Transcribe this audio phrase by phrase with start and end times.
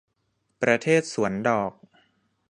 [0.61, 1.71] ประเทศสวนดอก